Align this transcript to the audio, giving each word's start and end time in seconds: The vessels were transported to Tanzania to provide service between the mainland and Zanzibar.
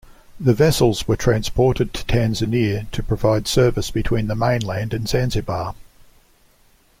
The 0.39 0.55
vessels 0.55 1.07
were 1.07 1.15
transported 1.15 1.93
to 1.93 2.03
Tanzania 2.05 2.89
to 2.89 3.03
provide 3.03 3.47
service 3.47 3.91
between 3.91 4.25
the 4.25 4.35
mainland 4.35 4.95
and 4.95 5.07
Zanzibar. 5.07 5.75